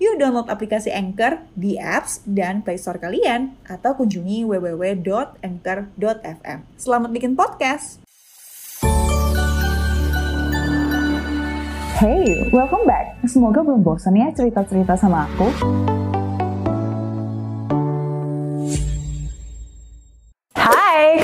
[0.00, 6.58] Yuk download aplikasi Anchor di apps dan Play Store kalian atau kunjungi www.anchor.fm.
[6.80, 8.00] Selamat bikin podcast.
[12.02, 13.14] Hey, welcome back.
[13.30, 15.46] Semoga belum bosan ya cerita-cerita sama aku.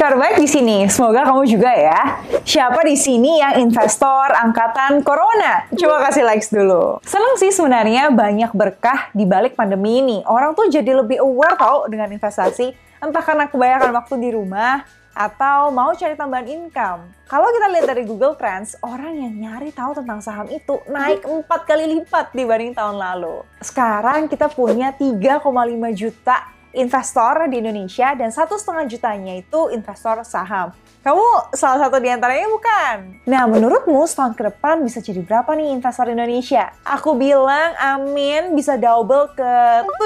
[0.08, 0.76] Hai, kabar baik di sini.
[0.88, 2.24] Semoga kamu juga ya.
[2.40, 5.68] Siapa di sini yang investor angkatan corona?
[5.68, 6.96] Coba kasih likes dulu.
[7.04, 10.24] Seneng sih sebenarnya banyak berkah di balik pandemi ini.
[10.24, 12.72] Orang tuh jadi lebih aware tau dengan investasi.
[13.04, 14.80] Entah karena kebanyakan waktu di rumah,
[15.12, 17.12] atau mau cari tambahan income.
[17.28, 21.68] Kalau kita lihat dari Google Trends, orang yang nyari tahu tentang saham itu naik empat
[21.68, 23.44] kali lipat dibanding tahun lalu.
[23.60, 25.44] Sekarang kita punya 3,5
[25.92, 30.72] juta investor di Indonesia dan satu setengah jutanya itu investor saham.
[31.00, 32.96] Kamu salah satu di antaranya bukan?
[33.24, 36.74] Nah, menurutmu setahun ke depan bisa jadi berapa nih investor Indonesia?
[36.84, 39.52] Aku bilang amin bisa double ke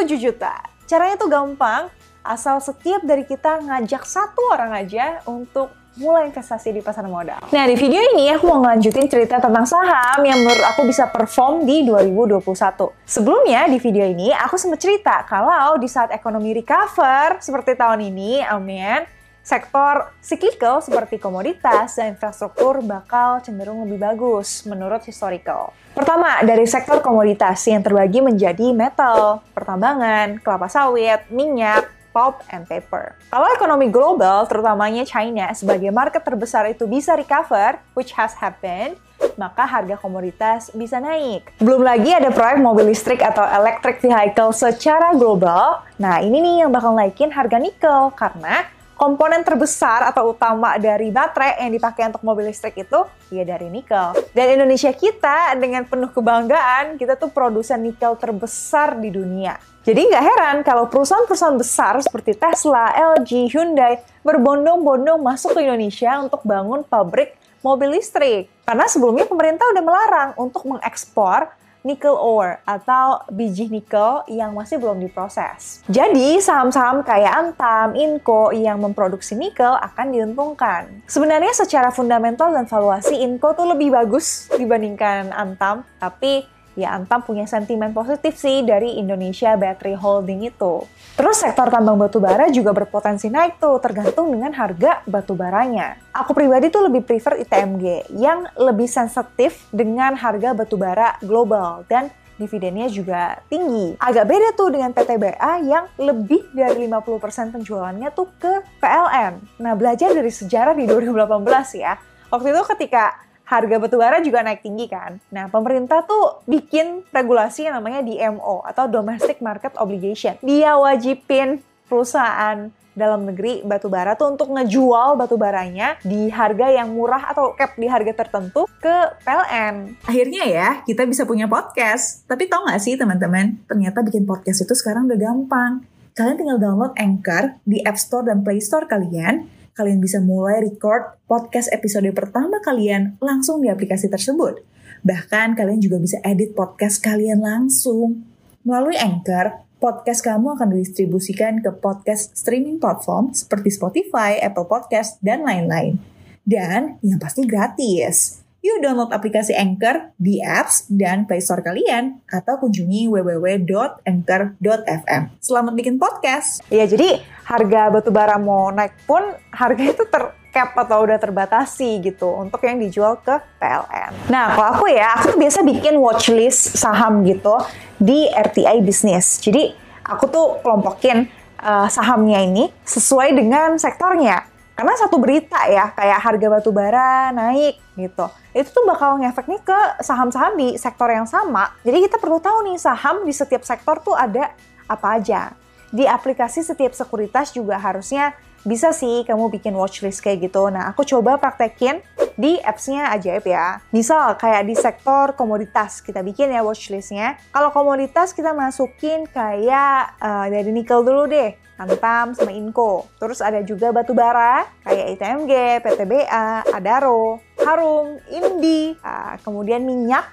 [0.07, 0.63] 7 juta.
[0.87, 1.89] Caranya tuh gampang,
[2.23, 7.43] asal setiap dari kita ngajak satu orang aja untuk mulai investasi di pasar modal.
[7.53, 11.69] Nah, di video ini aku mau ngelanjutin cerita tentang saham yang menurut aku bisa perform
[11.69, 12.97] di 2021.
[13.05, 18.41] Sebelumnya, di video ini aku sempat cerita kalau di saat ekonomi recover seperti tahun ini,
[18.41, 19.05] amin,
[19.43, 25.75] sektor cyclical seperti komoditas dan infrastruktur bakal cenderung lebih bagus menurut historical.
[25.93, 33.17] Pertama, dari sektor komoditas yang terbagi menjadi metal, pertambangan, kelapa sawit, minyak, pulp and paper.
[33.33, 39.01] Kalau ekonomi global, terutamanya China, sebagai market terbesar itu bisa recover, which has happened,
[39.41, 41.49] maka harga komoditas bisa naik.
[41.59, 45.83] Belum lagi ada proyek mobil listrik atau electric vehicle secara global.
[45.97, 48.69] Nah, ini nih yang bakal naikin harga nikel karena
[49.03, 53.03] komponen terbesar atau utama dari baterai yang dipakai untuk mobil listrik itu
[53.35, 54.15] ya dari nikel.
[54.31, 59.59] Dan Indonesia kita dengan penuh kebanggaan, kita tuh produsen nikel terbesar di dunia.
[59.83, 66.47] Jadi nggak heran kalau perusahaan-perusahaan besar seperti Tesla, LG, Hyundai berbondong-bondong masuk ke Indonesia untuk
[66.47, 67.35] bangun pabrik
[67.67, 68.47] mobil listrik.
[68.63, 71.51] Karena sebelumnya pemerintah udah melarang untuk mengekspor
[71.83, 75.83] nickel ore atau biji nikel yang masih belum diproses.
[75.91, 81.03] Jadi saham-saham kayak Antam, Inco yang memproduksi nikel akan diuntungkan.
[81.11, 86.47] Sebenarnya secara fundamental dan valuasi Inco tuh lebih bagus dibandingkan Antam, tapi
[86.79, 90.85] ya Antam punya sentimen positif sih dari Indonesia Battery Holding itu.
[91.17, 96.01] Terus sektor tambang batu bara juga berpotensi naik tuh tergantung dengan harga batu baranya.
[96.17, 102.09] Aku pribadi tuh lebih prefer ITMG yang lebih sensitif dengan harga batu bara global dan
[102.41, 103.95] dividennya juga tinggi.
[104.03, 109.63] Agak beda tuh dengan PTBA yang lebih dari 50% penjualannya tuh ke PLN.
[109.63, 111.95] Nah, belajar dari sejarah di 2018 ya.
[112.33, 113.15] Waktu itu ketika
[113.53, 115.21] harga batubara juga naik tinggi kan.
[115.29, 120.41] Nah, pemerintah tuh bikin regulasi yang namanya DMO atau Domestic Market Obligation.
[120.41, 127.57] Dia wajibin perusahaan dalam negeri batubara tuh untuk ngejual batubaranya di harga yang murah atau
[127.57, 129.97] cap di harga tertentu ke PLN.
[130.05, 132.25] Akhirnya ya, kita bisa punya podcast.
[132.29, 135.73] Tapi tau gak sih teman-teman, ternyata bikin podcast itu sekarang udah gampang.
[136.13, 141.17] Kalian tinggal download Anchor di App Store dan Play Store kalian, kalian bisa mulai record
[141.25, 144.61] podcast episode pertama kalian langsung di aplikasi tersebut.
[145.03, 148.23] Bahkan kalian juga bisa edit podcast kalian langsung.
[148.63, 155.43] Melalui Anchor, podcast kamu akan didistribusikan ke podcast streaming platform seperti Spotify, Apple Podcast, dan
[155.43, 155.99] lain-lain.
[156.47, 158.42] Dan yang pasti gratis.
[158.63, 165.23] Yuk download aplikasi Anchor di apps dan Play Store kalian atau kunjungi www.anchor.fm.
[165.43, 166.63] Selamat bikin podcast.
[166.71, 169.19] Ya, jadi harga batubara mau naik pun
[169.51, 174.31] harga itu ter cap atau udah terbatasi gitu untuk yang dijual ke PLN.
[174.31, 177.59] Nah, kalau aku ya, aku tuh biasa bikin watchlist saham gitu
[177.99, 179.43] di RTI Business.
[179.43, 179.75] Jadi,
[180.07, 181.27] aku tuh kelompokin
[181.59, 184.52] uh, sahamnya ini sesuai dengan sektornya
[184.83, 189.63] karena satu berita ya kayak harga batu bara naik gitu itu tuh bakal ngefek nih
[189.63, 194.03] ke saham-saham di sektor yang sama jadi kita perlu tahu nih saham di setiap sektor
[194.03, 194.51] tuh ada
[194.91, 195.55] apa aja
[195.95, 198.35] di aplikasi setiap sekuritas juga harusnya
[198.67, 200.71] bisa sih kamu bikin watchlist kayak gitu.
[200.71, 201.99] Nah, aku coba praktekin
[202.39, 203.83] di apps-nya ajaib ya.
[203.91, 207.37] Misal kayak di sektor komoditas kita bikin ya watchlist-nya.
[207.51, 211.59] Kalau komoditas kita masukin kayak uh, dari nikel dulu deh.
[211.83, 213.11] Antam sama Inco.
[213.19, 215.53] Terus ada juga batu bara kayak ITMG,
[215.83, 220.27] PTBA, Adaro, Harum, Indi, uh, kemudian minyak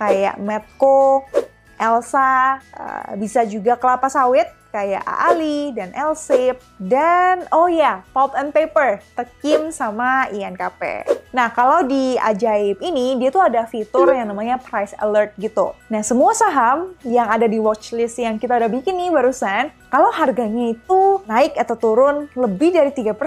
[0.00, 1.28] kayak Medco,
[1.76, 8.50] Elsa, uh, bisa juga kelapa sawit kayak Ali dan Elsip dan oh ya Pulp and
[8.50, 11.06] Paper, Tekim sama INKP.
[11.34, 15.74] Nah kalau di Ajaib ini dia tuh ada fitur yang namanya Price Alert gitu.
[15.90, 20.70] Nah semua saham yang ada di watchlist yang kita udah bikin nih barusan, kalau harganya
[20.70, 23.18] itu naik atau turun lebih dari 3%,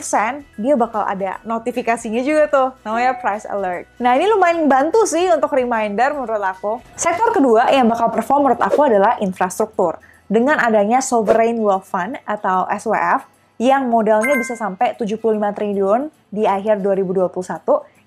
[0.56, 3.92] dia bakal ada notifikasinya juga tuh, namanya price alert.
[4.00, 6.80] Nah ini lumayan bantu sih untuk reminder menurut aku.
[6.96, 10.00] Sektor kedua yang bakal perform menurut aku adalah infrastruktur
[10.32, 15.18] dengan adanya Sovereign Wealth Fund atau SWF yang modalnya bisa sampai 75
[15.58, 17.34] triliun di akhir 2021,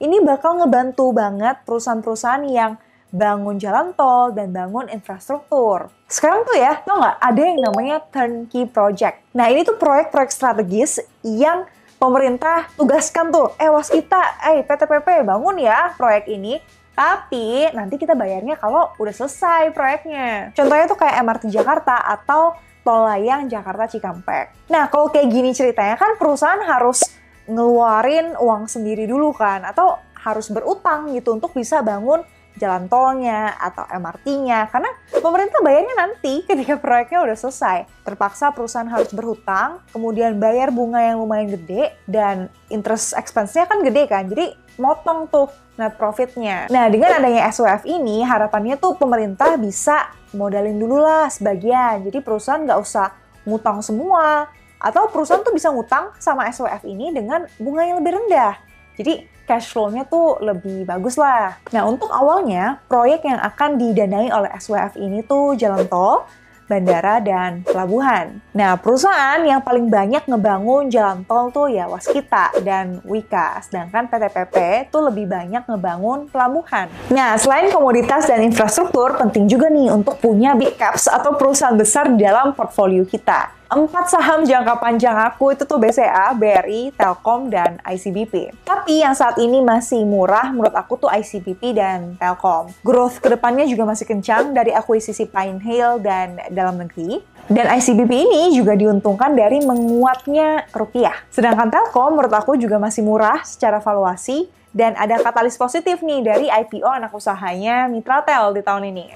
[0.02, 2.78] ini bakal ngebantu banget perusahaan-perusahaan yang
[3.10, 5.90] bangun jalan tol dan bangun infrastruktur.
[6.06, 9.18] Sekarang tuh ya, tau nggak, ada yang namanya turnkey project.
[9.34, 11.66] Nah ini tuh proyek-proyek strategis yang
[11.98, 16.62] pemerintah tugaskan tuh, eh waskita, eh PTPP bangun ya proyek ini
[17.00, 20.52] tapi nanti kita bayarnya kalau udah selesai proyeknya.
[20.52, 22.52] Contohnya tuh kayak MRT Jakarta atau
[22.84, 24.70] tol layang Jakarta Cikampek.
[24.72, 27.04] Nah, kalau kayak gini ceritanya kan perusahaan harus
[27.50, 32.22] ngeluarin uang sendiri dulu kan atau harus berutang gitu untuk bisa bangun
[32.60, 37.88] jalan tolnya atau MRT-nya karena pemerintah bayarnya nanti ketika proyeknya udah selesai.
[38.04, 44.04] Terpaksa perusahaan harus berhutang, kemudian bayar bunga yang lumayan gede dan interest expense-nya kan gede
[44.04, 44.28] kan.
[44.28, 46.66] Jadi motong tuh net profitnya.
[46.72, 52.00] Nah, dengan adanya SWF ini, harapannya tuh pemerintah bisa modalin dulu lah sebagian.
[52.08, 53.12] Jadi perusahaan nggak usah
[53.44, 54.48] ngutang semua.
[54.80, 58.56] Atau perusahaan tuh bisa ngutang sama SWF ini dengan bunga yang lebih rendah.
[58.96, 61.60] Jadi cash flow-nya tuh lebih bagus lah.
[61.74, 66.24] Nah, untuk awalnya, proyek yang akan didanai oleh SWF ini tuh jalan tol,
[66.70, 68.38] bandara, dan pelabuhan.
[68.54, 74.86] Nah, perusahaan yang paling banyak ngebangun jalan tol tuh ya Waskita dan Wika, sedangkan PTPP
[74.94, 76.86] tuh lebih banyak ngebangun pelabuhan.
[77.10, 82.06] Nah, selain komoditas dan infrastruktur, penting juga nih untuk punya big caps atau perusahaan besar
[82.06, 83.59] di dalam portfolio kita.
[83.70, 88.50] Empat saham jangka panjang aku itu tuh BCA, BRI, Telkom, dan ICBP.
[88.66, 92.74] Tapi yang saat ini masih murah menurut aku tuh ICBP dan Telkom.
[92.82, 97.22] Growth ke depannya juga masih kencang dari akuisisi Pine Hill dan dalam negeri.
[97.46, 101.14] Dan ICBP ini juga diuntungkan dari menguatnya rupiah.
[101.30, 106.46] Sedangkan Telkom menurut aku juga masih murah secara valuasi dan ada katalis positif nih dari
[106.50, 109.14] IPO anak usahanya Mitratel di tahun ini.